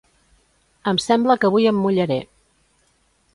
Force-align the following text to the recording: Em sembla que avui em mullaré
Em 0.91 0.99
sembla 1.03 1.35
que 1.43 1.49
avui 1.51 1.69
em 1.73 1.79
mullaré 1.83 2.19